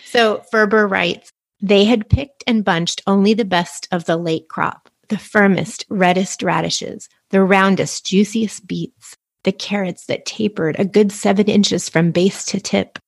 [0.07, 1.29] So Ferber writes,
[1.61, 6.43] they had picked and bunched only the best of the late crop, the firmest, reddest
[6.43, 12.45] radishes, the roundest, juiciest beets, the carrots that tapered a good seven inches from base
[12.45, 12.99] to tip,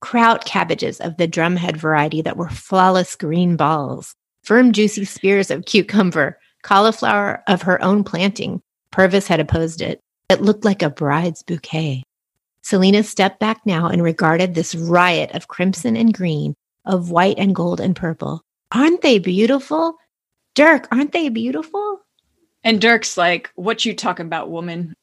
[0.00, 5.64] kraut cabbages of the drumhead variety that were flawless green balls, firm, juicy spears of
[5.64, 8.60] cucumber, cauliflower of her own planting.
[8.92, 10.00] Pervus had opposed it.
[10.28, 12.02] It looked like a bride's bouquet.
[12.62, 16.54] Selina stepped back now and regarded this riot of crimson and green,
[16.86, 18.42] of white and gold and purple.
[18.72, 19.96] Aren't they beautiful?
[20.54, 22.00] Dirk, aren't they beautiful?
[22.64, 24.94] And Dirk's like, What you talking about, woman?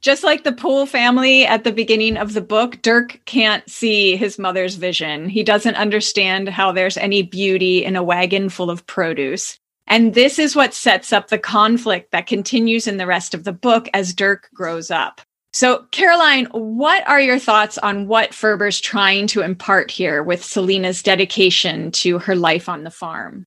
[0.00, 4.38] Just like the Pool family at the beginning of the book, Dirk can't see his
[4.38, 5.28] mother's vision.
[5.28, 9.58] He doesn't understand how there's any beauty in a wagon full of produce.
[9.86, 13.52] And this is what sets up the conflict that continues in the rest of the
[13.52, 15.20] book as Dirk grows up.
[15.52, 21.02] So, Caroline, what are your thoughts on what Ferber's trying to impart here with Selina's
[21.02, 23.46] dedication to her life on the farm?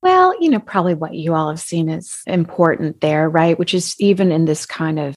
[0.00, 3.58] Well, you know, probably what you all have seen is important there, right?
[3.58, 5.16] Which is even in this kind of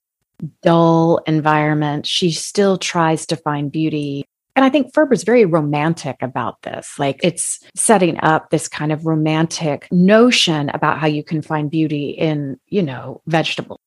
[0.63, 4.25] dull environment, she still tries to find beauty.
[4.55, 6.97] And I think Ferber's very romantic about this.
[6.97, 12.09] Like it's setting up this kind of romantic notion about how you can find beauty
[12.09, 13.79] in, you know, vegetables.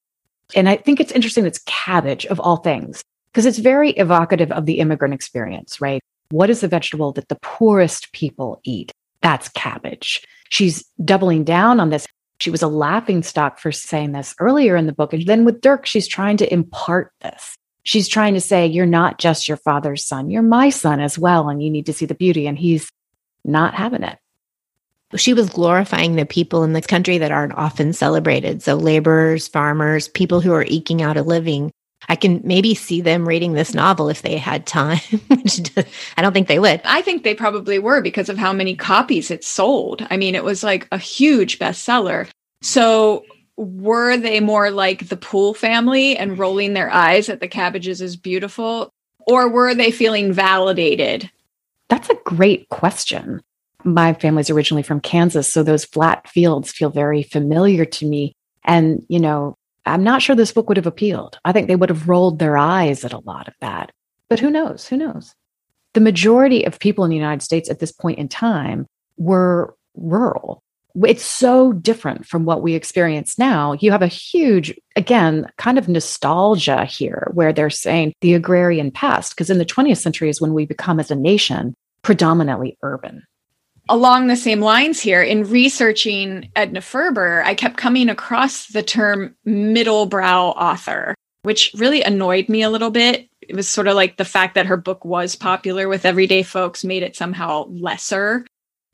[0.54, 3.02] And I think it's interesting it's cabbage of all things,
[3.33, 6.02] because it's very evocative of the immigrant experience, right?
[6.30, 8.92] What is the vegetable that the poorest people eat?
[9.20, 10.24] That's cabbage.
[10.50, 12.07] She's doubling down on this.
[12.40, 15.12] She was a laughing stock for saying this earlier in the book.
[15.12, 17.57] And then with Dirk, she's trying to impart this.
[17.85, 21.48] She's trying to say, You're not just your father's son, you're my son as well.
[21.48, 22.46] And you need to see the beauty.
[22.46, 22.90] And he's
[23.44, 24.18] not having it.
[25.16, 28.62] She was glorifying the people in this country that aren't often celebrated.
[28.62, 31.70] So, laborers, farmers, people who are eking out a living.
[32.09, 35.00] I can maybe see them reading this novel if they had time.
[35.31, 36.83] I don't think they would.
[36.85, 40.07] I think they probably were because of how many copies it sold.
[40.11, 42.29] I mean, it was like a huge bestseller.
[42.61, 43.24] So,
[43.57, 48.16] were they more like the Pool family and rolling their eyes at the cabbages is
[48.16, 48.92] beautiful?
[49.27, 51.31] Or were they feeling validated?
[51.88, 53.42] That's a great question.
[53.85, 58.35] My family's originally from Kansas, so those flat fields feel very familiar to me.
[58.64, 61.38] And, you know, I'm not sure this book would have appealed.
[61.44, 63.92] I think they would have rolled their eyes at a lot of that.
[64.31, 64.87] But who knows?
[64.88, 65.35] Who knows?
[65.92, 68.87] The majority of people in the United States at this point in time
[69.18, 70.62] were rural.
[71.05, 73.75] It's so different from what we experience now.
[73.75, 79.35] You have a huge, again, kind of nostalgia here where they're saying the agrarian past,
[79.35, 83.25] because in the 20th century is when we become as a nation predominantly urban
[83.88, 89.35] along the same lines here in researching Edna Ferber, I kept coming across the term
[89.44, 93.29] middle brow author, which really annoyed me a little bit.
[93.42, 96.85] It was sort of like the fact that her book was popular with everyday folks
[96.85, 98.47] made it somehow lesser.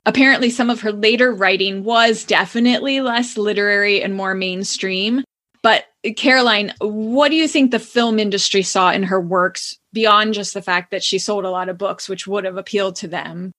[0.07, 5.23] Apparently, some of her later writing was definitely less literary and more mainstream.
[5.63, 5.85] But
[6.17, 10.63] Caroline, what do you think the film industry saw in her works beyond just the
[10.63, 13.53] fact that she sold a lot of books, which would have appealed to them?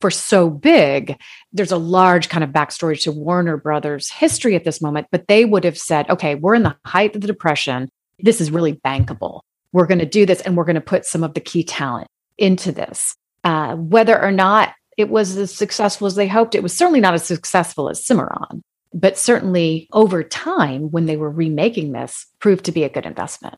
[0.00, 1.18] For so big,
[1.52, 5.44] there's a large kind of backstory to Warner Brothers history at this moment, but they
[5.44, 7.88] would have said, okay, we're in the height of the depression.
[8.18, 9.40] This is really bankable.
[9.72, 12.08] We're going to do this and we're going to put some of the key talent
[12.36, 13.14] into this.
[13.44, 17.14] Uh, whether or not it was as successful as they hoped, it was certainly not
[17.14, 22.72] as successful as Cimarron, but certainly over time, when they were remaking this, proved to
[22.72, 23.56] be a good investment.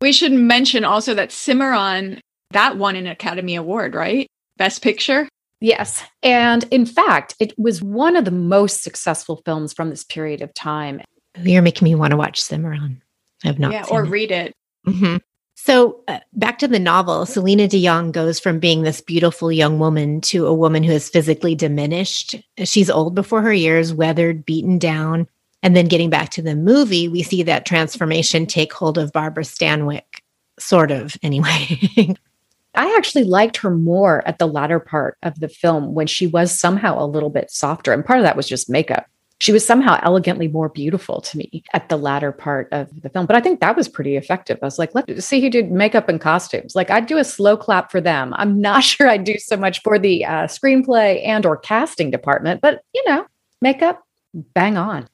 [0.00, 4.26] We should mention also that Cimarron, that won an Academy Award, right?
[4.56, 5.28] Best Picture?
[5.60, 6.02] Yes.
[6.22, 10.52] And in fact, it was one of the most successful films from this period of
[10.54, 11.02] time.
[11.38, 13.02] You're making me want to watch Cimarron.
[13.44, 13.72] I've not.
[13.72, 14.08] Yeah, or it.
[14.08, 14.54] read it.
[14.86, 15.16] Mm-hmm.
[15.54, 20.22] So, uh, back to the novel, Selina DeYoung goes from being this beautiful young woman
[20.22, 22.34] to a woman who is physically diminished.
[22.64, 25.28] She's old before her years, weathered, beaten down.
[25.62, 29.44] And then getting back to the movie, we see that transformation take hold of Barbara
[29.44, 30.22] Stanwyck,
[30.58, 31.78] sort of, anyway.
[32.74, 36.56] I actually liked her more at the latter part of the film when she was
[36.56, 37.92] somehow a little bit softer.
[37.92, 39.06] And part of that was just makeup.
[39.40, 43.24] She was somehow elegantly more beautiful to me at the latter part of the film.
[43.24, 44.58] But I think that was pretty effective.
[44.60, 46.76] I was like, let's see who did makeup and costumes.
[46.76, 48.34] Like I'd do a slow clap for them.
[48.36, 52.60] I'm not sure I'd do so much for the uh, screenplay and or casting department,
[52.60, 53.26] but you know,
[53.62, 54.02] makeup,
[54.34, 55.08] bang on.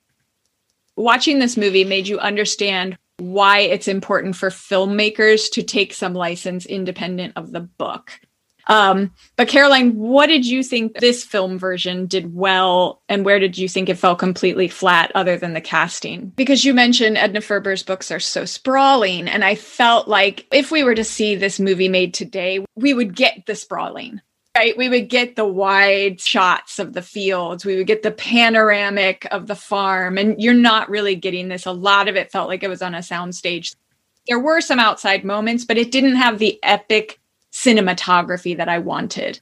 [0.96, 6.66] Watching this movie made you understand why it's important for filmmakers to take some license
[6.66, 8.20] independent of the book.
[8.68, 13.56] Um, but Caroline, what did you think this film version did well, and where did
[13.56, 16.30] you think it fell completely flat, other than the casting?
[16.30, 20.82] Because you mentioned Edna Ferber's books are so sprawling, and I felt like if we
[20.82, 24.20] were to see this movie made today, we would get the sprawling.
[24.56, 27.66] Right, we would get the wide shots of the fields.
[27.66, 31.66] We would get the panoramic of the farm, and you're not really getting this.
[31.66, 33.76] A lot of it felt like it was on a soundstage.
[34.26, 37.20] There were some outside moments, but it didn't have the epic
[37.52, 39.40] cinematography that I wanted.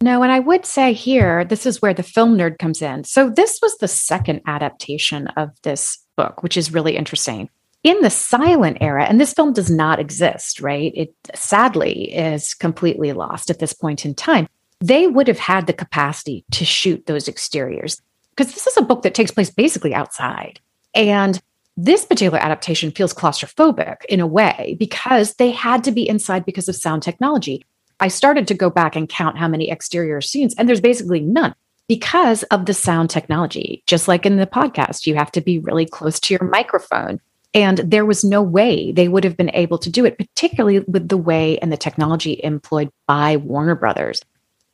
[0.00, 3.02] No, and I would say here, this is where the film nerd comes in.
[3.02, 7.50] So, this was the second adaptation of this book, which is really interesting.
[7.84, 10.90] In the silent era, and this film does not exist, right?
[10.96, 14.48] It sadly is completely lost at this point in time.
[14.80, 18.00] They would have had the capacity to shoot those exteriors
[18.34, 20.60] because this is a book that takes place basically outside.
[20.94, 21.38] And
[21.76, 26.68] this particular adaptation feels claustrophobic in a way because they had to be inside because
[26.68, 27.66] of sound technology.
[28.00, 31.54] I started to go back and count how many exterior scenes, and there's basically none
[31.86, 33.82] because of the sound technology.
[33.86, 37.20] Just like in the podcast, you have to be really close to your microphone.
[37.54, 41.08] And there was no way they would have been able to do it, particularly with
[41.08, 44.20] the way and the technology employed by Warner Brothers.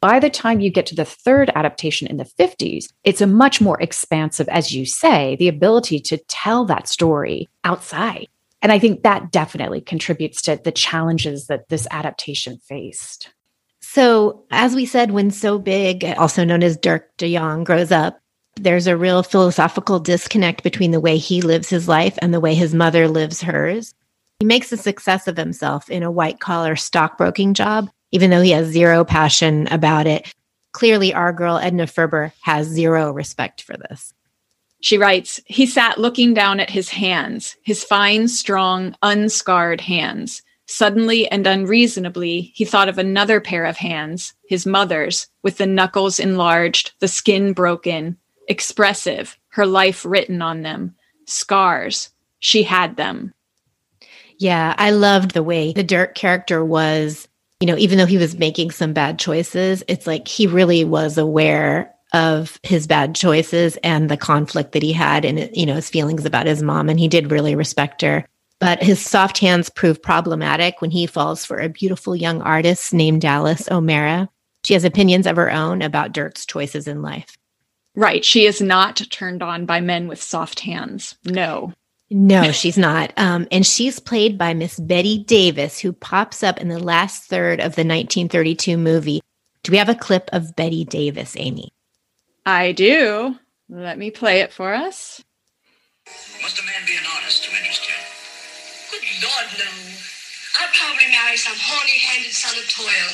[0.01, 3.61] By the time you get to the third adaptation in the 50s, it's a much
[3.61, 8.27] more expansive, as you say, the ability to tell that story outside.
[8.63, 13.31] And I think that definitely contributes to the challenges that this adaptation faced.
[13.83, 18.20] So, as we said, when So Big, also known as Dirk de Jong, grows up,
[18.57, 22.55] there's a real philosophical disconnect between the way he lives his life and the way
[22.55, 23.95] his mother lives hers.
[24.39, 28.51] He makes a success of himself in a white collar stockbroking job even though he
[28.51, 30.33] has zero passion about it.
[30.73, 34.13] Clearly, our girl Edna Ferber has zero respect for this.
[34.81, 40.43] She writes, He sat looking down at his hands, his fine, strong, unscarred hands.
[40.67, 46.21] Suddenly and unreasonably, he thought of another pair of hands, his mother's, with the knuckles
[46.21, 48.17] enlarged, the skin broken,
[48.51, 50.95] expressive, her life written on them.
[51.27, 52.11] Scars.
[52.41, 53.33] She had them.
[54.39, 57.29] Yeah, I loved the way the Dirk character was
[57.61, 61.19] you know, even though he was making some bad choices, it's like he really was
[61.19, 65.91] aware of his bad choices and the conflict that he had and, you know, his
[65.91, 66.89] feelings about his mom.
[66.89, 68.25] And he did really respect her.
[68.61, 73.21] But his soft hands prove problematic when he falls for a beautiful young artist named
[73.21, 74.29] Dallas O'Mara.
[74.65, 77.37] She has opinions of her own about Dirk's choices in life.
[78.01, 78.25] Right.
[78.25, 81.17] She is not turned on by men with soft hands.
[81.27, 81.75] No.
[82.09, 83.13] No, she's not.
[83.19, 87.61] Um, and she's played by Miss Bette Davis, who pops up in the last third
[87.61, 89.21] of the 1932 movie.
[89.63, 91.75] Do we have a clip of Bette Davis, Amy?
[92.47, 93.37] I do.
[93.69, 95.23] Let me play it for us.
[96.41, 98.97] Must a man be an artist to interest you?
[98.97, 99.69] Good Lord, no.
[100.59, 103.11] I'll probably marry some horny-handed son of toil.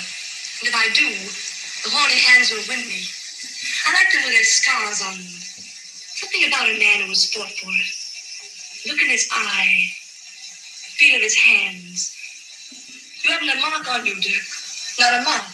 [0.63, 1.11] And if I do,
[1.83, 3.03] the horny hands will win me.
[3.85, 5.37] I like them with their scars on them.
[6.17, 7.93] Something about a man who was fought for it.
[8.89, 9.83] Look in his eye.
[10.97, 12.17] Feel of his hands.
[13.25, 14.47] You haven't a mark on you, Dirk.
[14.99, 15.45] Not a mark.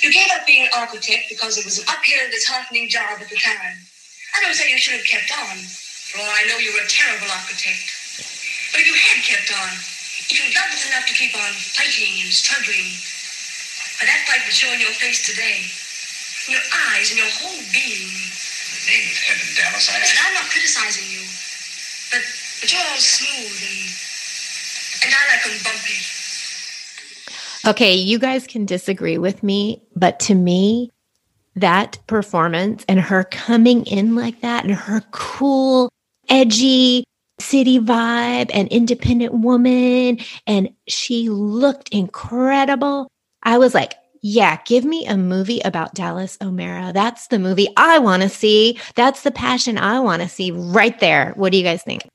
[0.00, 3.36] You gave up being an architect because it was an uphill, disheartening job at the
[3.36, 3.76] time.
[4.32, 5.58] I don't say you should have kept on.
[6.08, 7.82] For all I know, you were a terrible architect.
[8.72, 9.70] But if you had kept on,
[10.30, 12.88] if you loved enough to keep on fighting and struggling,
[13.98, 15.66] but that fight would show in your face today,
[16.48, 18.08] in your eyes, and your whole being.
[18.08, 20.00] In the name of heaven, Dallas, I...
[20.00, 21.24] Listen, I'm not criticizing you.
[22.10, 22.24] But,
[22.60, 23.84] but you're all smooth and,
[25.04, 26.00] and I like them bumpy.
[27.66, 30.90] Okay, you guys can disagree with me, but to me,
[31.56, 35.90] that performance and her coming in like that and her cool,
[36.30, 37.04] edgy
[37.40, 43.08] city vibe and independent woman, and she looked incredible.
[43.42, 46.92] I was like, yeah, give me a movie about Dallas O'Mara.
[46.92, 48.78] That's the movie I want to see.
[48.94, 51.32] That's the passion I want to see right there.
[51.36, 52.08] What do you guys think?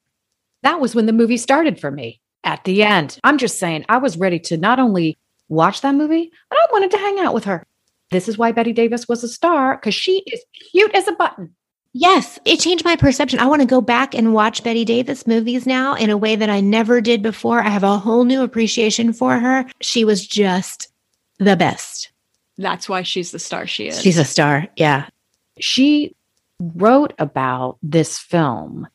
[0.64, 3.20] That was when the movie started for me at the end.
[3.24, 5.18] I'm just saying, I was ready to not only
[5.50, 7.66] watch that movie, but I wanted to hang out with her.
[8.12, 11.56] This is why Bette Davis was a star because she is cute as a button.
[11.96, 13.40] Yes, it changed my perception.
[13.40, 16.50] I want to go back and watch Bette Davis movies now in a way that
[16.50, 17.62] I never did before.
[17.62, 19.66] I have a whole new appreciation for her.
[19.80, 20.88] She was just
[21.44, 22.12] the best.
[22.58, 24.02] That's why she's the star she is.
[24.02, 24.68] She's a star.
[24.76, 25.08] Yeah.
[25.60, 26.16] She
[26.60, 28.88] wrote about this film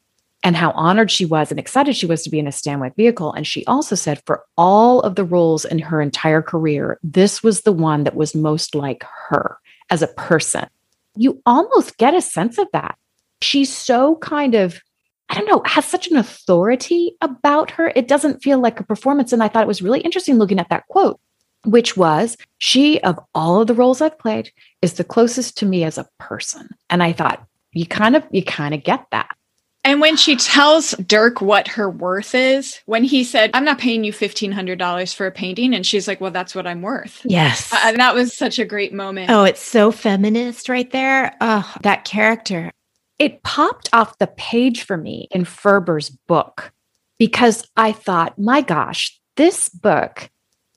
[0.45, 3.33] and how honored she was and excited she was to be in a Stanwyck vehicle.
[3.33, 7.63] And she also said for all of the roles in her entire career, this was
[7.63, 9.59] the one that was most like her
[9.91, 10.69] as a person.
[11.17, 12.97] You almost get a sense of that.
[13.43, 14.81] She's so kind of,
[15.29, 17.93] I don't know, has such an authority about her.
[17.95, 19.33] It doesn't feel like a performance.
[19.33, 21.21] And I thought it was really interesting looking at that quote
[21.65, 24.53] which was she, of all of the roles I've played,
[24.83, 26.69] is the closest to me as a person.
[26.91, 29.37] And I thought, you kind of, you kind of get that.
[29.85, 34.05] And when she tells Dirk what her worth is, when he said, I'm not paying
[34.05, 37.23] you $1,500 for a painting, and she's like, Well, that's what I'm worth.
[37.25, 37.73] Yes.
[37.73, 39.31] Uh, and that was such a great moment.
[39.31, 41.35] Oh, it's so feminist right there.
[41.41, 42.71] Oh, that character.
[43.19, 46.73] It popped off the page for me in Ferber's book
[47.19, 50.29] because I thought, my gosh, this book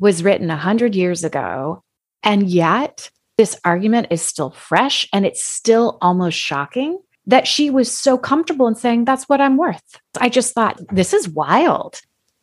[0.02, 1.84] was written 100 years ago.
[2.24, 7.95] And yet, this argument is still fresh and it's still almost shocking that she was
[7.95, 9.99] so comfortable in saying, That's what I'm worth.
[10.20, 12.02] I just thought, this is wild.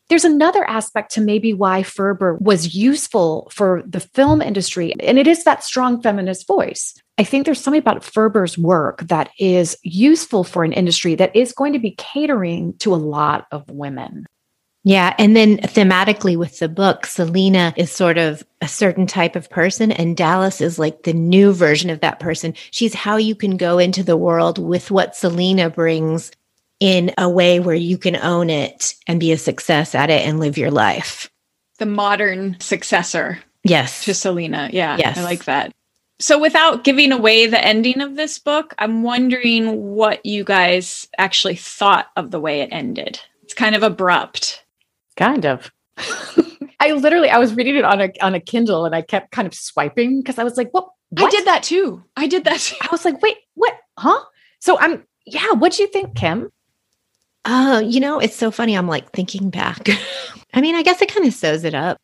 [0.08, 5.26] There's another aspect to maybe why Ferber was useful for the film industry, and it
[5.26, 6.94] is that strong feminist voice.
[7.18, 11.52] I think there's something about Ferber's work that is useful for an industry that is
[11.52, 14.24] going to be catering to a lot of women.
[14.88, 15.14] Yeah.
[15.18, 19.92] And then thematically with the book, Selina is sort of a certain type of person,
[19.92, 22.54] and Dallas is like the new version of that person.
[22.70, 26.32] She's how you can go into the world with what Selina brings
[26.80, 30.40] in a way where you can own it and be a success at it and
[30.40, 31.28] live your life.
[31.76, 33.40] The modern successor.
[33.64, 34.06] Yes.
[34.06, 34.70] To Selina.
[34.72, 34.96] Yeah.
[34.96, 35.18] Yes.
[35.18, 35.70] I like that.
[36.18, 41.56] So, without giving away the ending of this book, I'm wondering what you guys actually
[41.56, 43.20] thought of the way it ended.
[43.42, 44.64] It's kind of abrupt.
[45.18, 45.70] Kind of.
[46.80, 49.48] I literally I was reading it on a on a Kindle and I kept kind
[49.48, 50.88] of swiping because I was like, what?
[51.10, 51.26] what?
[51.26, 52.04] I did that too.
[52.16, 52.76] I did that too.
[52.80, 53.74] I was like, wait, what?
[53.98, 54.20] Huh?
[54.60, 56.50] So I'm yeah, what do you think, Kim?
[57.44, 58.76] Oh, you know, it's so funny.
[58.76, 59.88] I'm like thinking back.
[60.54, 61.98] I mean, I guess it kind of sews it up.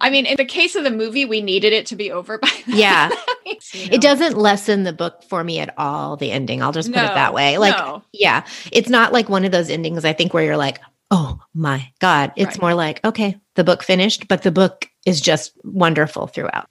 [0.00, 2.50] I mean, in the case of the movie, we needed it to be over by
[2.66, 2.76] then.
[2.76, 3.08] Yeah.
[3.46, 3.94] you know?
[3.94, 6.62] It doesn't lessen the book for me at all, the ending.
[6.62, 7.56] I'll just put it that way.
[7.56, 8.02] Like, no.
[8.12, 10.80] yeah, it's not like one of those endings I think where you're like,
[11.10, 12.32] oh my God.
[12.36, 12.60] It's Right.
[12.60, 16.66] more like, okay, the book finished, but the book is just wonderful throughout.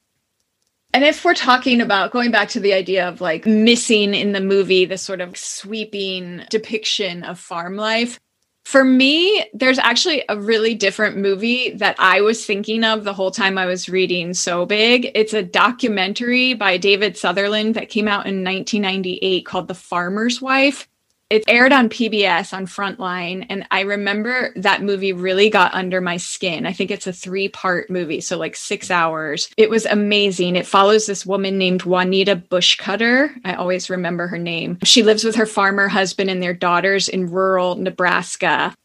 [0.94, 4.40] And if we're talking about going back to the idea of like missing in the
[4.40, 8.20] movie this sort of sweeping depiction of farm life,
[8.64, 13.30] for me, there's actually a really different movie that I was thinking of the whole
[13.30, 15.12] time I was reading So Big.
[15.14, 20.88] It's a documentary by David Sutherland that came out in 1998 called The Farmer's Wife.
[21.30, 23.48] It aired on PBS on Frontline.
[23.50, 26.68] And I remember that movie really got under my skin.
[26.68, 29.50] I think it's a three part movie, so like six hours.
[29.58, 30.56] It was amazing.
[30.56, 33.34] It follows this woman named Juanita Buschkoetter.
[33.44, 34.78] I always remember her name.
[34.84, 38.76] She lives with her farmer husband and their daughters in rural Nebraska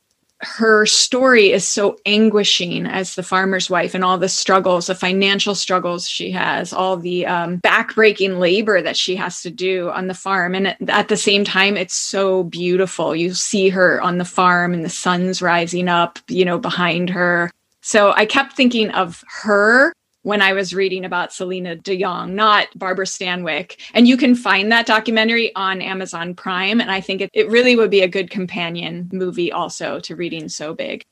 [0.43, 5.55] her story is so anguishing as the farmer's wife and all the struggles, the financial
[5.55, 10.15] struggles she has, all the um, backbreaking labor that she has to do on the
[10.15, 10.55] farm.
[10.55, 13.15] And at, the same time, it's so beautiful.
[13.15, 17.51] You see her on the farm and the sun's rising up, you know, behind her.
[17.83, 19.93] So I kept thinking of her
[20.23, 23.81] when I was reading about Selina DeYoung, not Barbara Stanwyck.
[23.95, 26.81] And you can find that documentary on Amazon Prime.
[26.81, 30.49] And I think it, it really would be a good companion movie also to reading
[30.49, 31.05] So Big.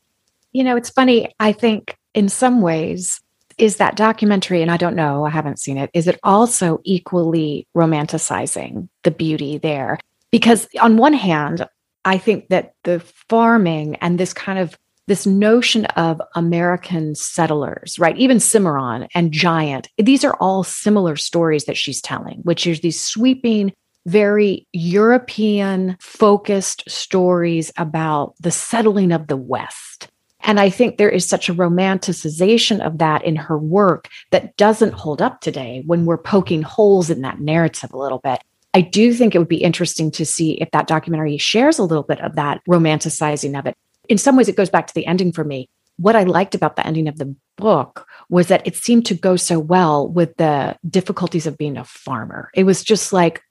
[0.52, 1.34] You know, it's funny.
[1.40, 3.20] I think in some ways,
[3.58, 7.66] is that documentary, and I don't know, I haven't seen it, is it also equally
[7.76, 9.98] romanticizing the beauty there?
[10.30, 11.66] Because on one hand,
[12.04, 14.78] I think that the farming and this kind of
[15.08, 18.16] this notion of American settlers, right?
[18.16, 23.00] Even Cimarron and Giant, these are all similar stories that she's telling, which is these
[23.00, 23.72] sweeping,
[24.06, 30.08] very European focused stories about the settling of the West.
[30.40, 34.92] And I think there is such a romanticization of that in her work that doesn't
[34.92, 38.40] hold up today when we're poking holes in that narrative a little bit.
[38.72, 42.04] I do think it would be interesting to see if that documentary shares a little
[42.04, 43.74] bit of that romanticizing of it.
[44.08, 45.68] In some ways, it goes back to the ending for me.
[45.96, 49.36] What I liked about the ending of the book was that it seemed to go
[49.36, 52.50] so well with the difficulties of being a farmer.
[52.54, 53.42] It was just like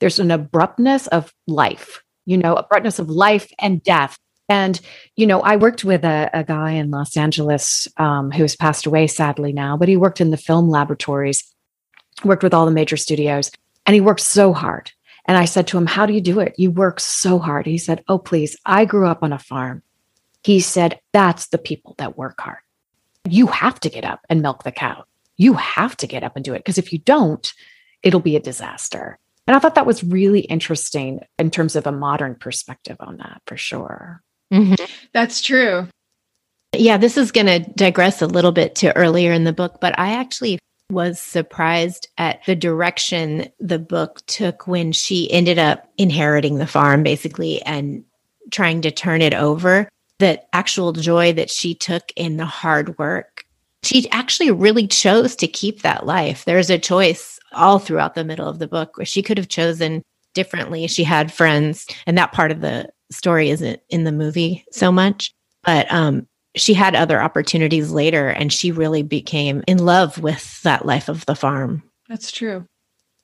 [0.00, 4.18] there's an abruptness of life, you know, abruptness of life and death.
[4.48, 4.80] And,
[5.16, 8.84] you know, I worked with a, a guy in Los Angeles um, who has passed
[8.84, 11.44] away sadly now, but he worked in the film laboratories,
[12.24, 13.52] worked with all the major studios,
[13.86, 14.90] and he worked so hard.
[15.26, 16.54] And I said to him, How do you do it?
[16.58, 17.66] You work so hard.
[17.66, 19.82] He said, Oh, please, I grew up on a farm.
[20.42, 22.58] He said, That's the people that work hard.
[23.28, 25.04] You have to get up and milk the cow.
[25.36, 27.52] You have to get up and do it because if you don't,
[28.02, 29.18] it'll be a disaster.
[29.46, 33.42] And I thought that was really interesting in terms of a modern perspective on that
[33.46, 34.22] for sure.
[34.52, 34.78] Mhm.
[35.12, 35.88] That's true.
[36.74, 39.98] Yeah, this is going to digress a little bit to earlier in the book, but
[39.98, 40.58] I actually
[40.90, 47.02] was surprised at the direction the book took when she ended up inheriting the farm,
[47.02, 48.04] basically, and
[48.50, 49.88] trying to turn it over.
[50.22, 53.44] The actual joy that she took in the hard work
[53.82, 56.44] She actually really chose to keep that life.
[56.44, 60.02] There's a choice all throughout the middle of the book where she could have chosen
[60.32, 60.86] differently.
[60.86, 65.34] She had friends, and that part of the story isn't in the movie so much,
[65.64, 70.86] but um, she had other opportunities later, and she really became in love with that
[70.86, 71.82] life of the farm.
[72.08, 72.64] That's true.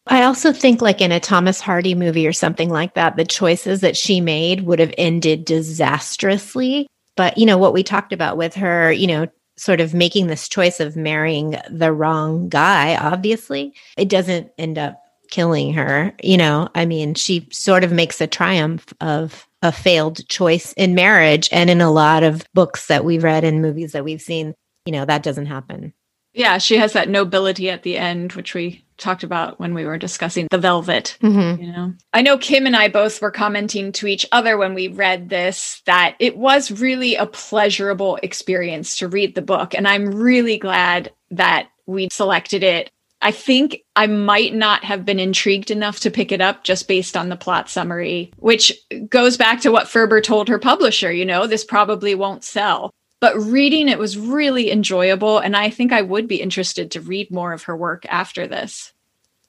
[0.09, 3.83] I also think, like in a Thomas Hardy movie or something like that, the choices
[3.83, 6.87] that she made would have ended disastrously.
[7.17, 10.49] But, you know, what we talked about with her, you know, sort of making this
[10.49, 16.15] choice of marrying the wrong guy, obviously, it doesn't end up killing her.
[16.23, 20.95] You know, I mean, she sort of makes a triumph of a failed choice in
[20.95, 21.49] marriage.
[21.53, 24.55] And in a lot of books that we've read and movies that we've seen,
[24.87, 25.93] you know, that doesn't happen.
[26.33, 29.99] Yeah, she has that nobility at the end, which we talked about when we were
[29.99, 31.63] discussing the velvet mm-hmm.
[31.63, 31.95] you know?
[32.13, 35.83] I know kim and i both were commenting to each other when we read this
[35.87, 41.13] that it was really a pleasurable experience to read the book and i'm really glad
[41.31, 42.91] that we selected it.
[43.21, 47.17] I think i might not have been intrigued enough to pick it up just based
[47.17, 48.73] on the plot summary which
[49.09, 53.37] goes back to what ferber told her publisher you know this probably won't sell but
[53.37, 57.53] reading it was really enjoyable and i think i would be interested to read more
[57.53, 58.93] of her work after this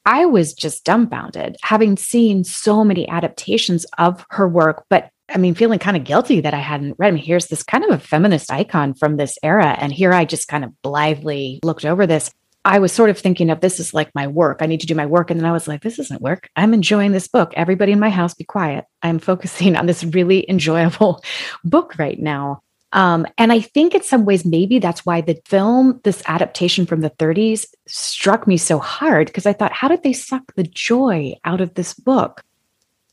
[0.05, 5.55] i was just dumbfounded having seen so many adaptations of her work but i mean
[5.55, 7.99] feeling kind of guilty that i hadn't read I mean, here's this kind of a
[7.99, 12.31] feminist icon from this era and here i just kind of blithely looked over this
[12.65, 14.57] I was sort of thinking of this is like my work.
[14.61, 15.31] I need to do my work.
[15.31, 16.49] And then I was like, this isn't work.
[16.55, 17.53] I'm enjoying this book.
[17.55, 18.85] Everybody in my house, be quiet.
[19.01, 21.23] I'm focusing on this really enjoyable
[21.63, 22.61] book right now.
[22.91, 27.01] Um, and I think in some ways, maybe that's why the film, this adaptation from
[27.01, 31.35] the 30s, struck me so hard because I thought, how did they suck the joy
[31.45, 32.43] out of this book?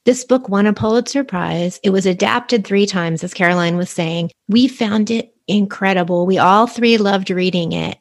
[0.05, 1.81] This book won a Pulitzer Prize.
[1.83, 4.31] It was adapted three times, as Caroline was saying.
[4.49, 6.27] We found it incredible.
[6.27, 7.99] We all three loved reading it,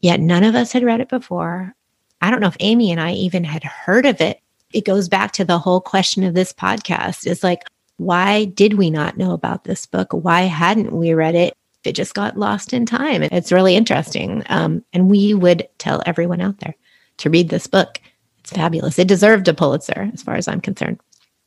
[0.00, 1.72] yet none of us had read it before.
[2.20, 4.40] I don't know if Amy and I even had heard of it.
[4.72, 7.62] It goes back to the whole question of this podcast is like,
[7.96, 10.08] why did we not know about this book?
[10.12, 11.56] Why hadn't we read it?
[11.84, 13.22] It just got lost in time.
[13.22, 14.42] It's really interesting.
[14.46, 16.74] Um, and we would tell everyone out there
[17.18, 18.00] to read this book.
[18.38, 18.98] It's fabulous.
[18.98, 21.00] It deserved a Pulitzer, as far as I'm concerned.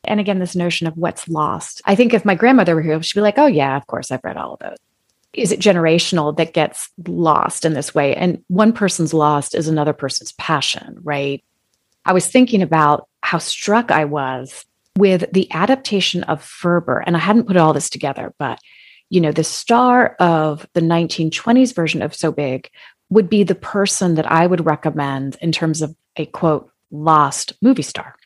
[0.04, 1.82] And again, this notion of what's lost.
[1.84, 4.24] I think if my grandmother were here, she'd be like, oh, yeah, of course, I've
[4.24, 4.78] read all of those.
[5.34, 8.14] Is it generational that gets lost in this way?
[8.14, 11.44] And one person's lost is another person's passion, right?
[12.04, 14.64] I was thinking about how struck I was
[14.98, 18.58] with the adaptation of Ferber, and I hadn't put all this together, but
[19.10, 22.68] you know, the star of the 1920s version of So Big
[23.08, 27.82] would be the person that I would recommend in terms of a quote, lost movie
[27.82, 28.16] star.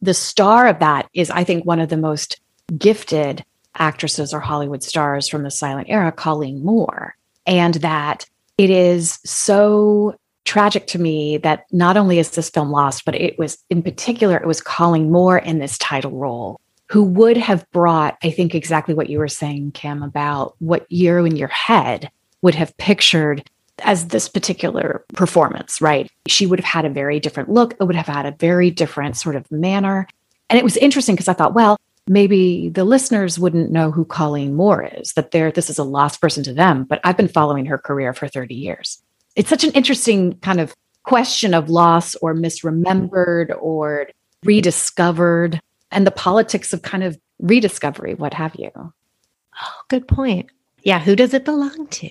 [0.00, 2.40] The star of that is, I think, one of the most
[2.76, 3.44] gifted
[3.76, 7.14] actresses or Hollywood stars from the silent era, Colleen Moore.
[7.46, 8.26] And that
[8.58, 13.38] it is so tragic to me that not only is this film lost, but it
[13.38, 18.18] was in particular, it was Colleen Moore in this title role, who would have brought,
[18.22, 22.10] I think, exactly what you were saying, Kim, about what you in your head
[22.42, 23.48] would have pictured
[23.84, 26.10] as this particular performance, right?
[26.26, 27.74] She would have had a very different look.
[27.80, 30.06] It would have had a very different sort of manner.
[30.50, 34.54] And it was interesting because I thought, well, maybe the listeners wouldn't know who Colleen
[34.54, 37.66] Moore is, that they're, this is a lost person to them, but I've been following
[37.66, 39.02] her career for 30 years
[39.36, 40.74] it's such an interesting kind of
[41.04, 44.08] question of loss or misremembered or
[44.44, 45.60] rediscovered
[45.90, 48.70] and the politics of kind of rediscovery, what have you.
[48.74, 50.50] Oh, good point.
[50.82, 52.10] Yeah, who does it belong to?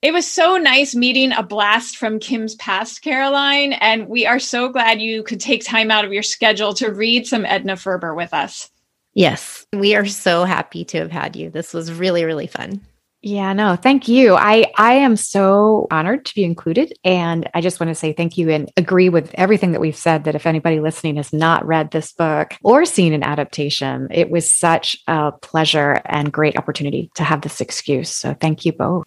[0.00, 3.72] It was so nice meeting a blast from Kim's past, Caroline.
[3.72, 7.26] And we are so glad you could take time out of your schedule to read
[7.26, 8.70] some Edna Ferber with us.
[9.14, 11.50] Yes, we are so happy to have had you.
[11.50, 12.80] This was really, really fun.
[13.20, 14.36] Yeah, no, thank you.
[14.36, 18.38] I I am so honored to be included and I just want to say thank
[18.38, 21.90] you and agree with everything that we've said that if anybody listening has not read
[21.90, 27.24] this book or seen an adaptation, it was such a pleasure and great opportunity to
[27.24, 28.08] have this excuse.
[28.08, 29.04] So thank you both.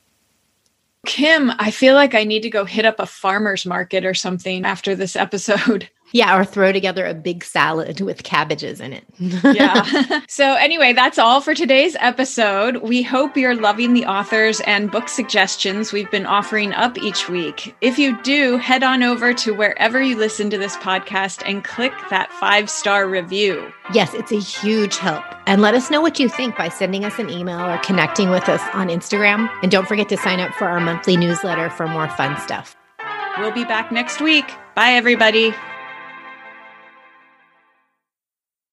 [1.06, 4.66] Kim, I feel like I need to go hit up a farmer's market or something
[4.66, 5.90] after this episode.
[6.12, 9.06] Yeah, or throw together a big salad with cabbages in it.
[9.20, 10.20] yeah.
[10.28, 12.78] So, anyway, that's all for today's episode.
[12.78, 17.76] We hope you're loving the authors and book suggestions we've been offering up each week.
[17.82, 21.92] If you do, head on over to wherever you listen to this podcast and click
[22.10, 23.72] that five star review.
[23.94, 25.24] Yes, it's a huge help.
[25.48, 28.48] And let us know what you think by sending us an email or connecting with
[28.48, 29.50] us on Instagram.
[29.62, 32.76] And don't forget to sign up for our monthly newsletter for more fun stuff.
[33.38, 34.46] We'll be back next week.
[34.76, 35.54] Bye, everybody.